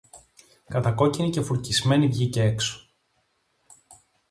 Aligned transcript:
Κατακόκκινη 0.67 1.29
και 1.29 1.41
φουρκισμένη 1.41 2.07
βγήκε 2.07 2.41
έξω. 2.41 2.89